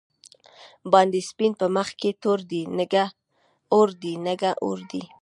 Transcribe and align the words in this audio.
باندی 0.91 1.21
سپین 1.29 1.51
په 1.61 1.65
منځ 1.75 1.89
کی 2.01 2.09
تور 2.21 2.39
دۍ، 2.49 2.63
نگه 2.79 3.05
اور 3.73 3.89
دی 4.01 4.13
نگه 4.27 4.51
اور 4.65 4.79
دی 4.91 5.01